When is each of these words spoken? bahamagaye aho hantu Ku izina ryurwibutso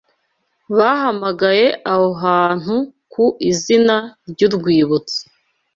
bahamagaye 0.77 1.67
aho 1.91 2.09
hantu 2.23 2.75
Ku 3.11 3.25
izina 3.51 3.95
ryurwibutso 4.29 5.19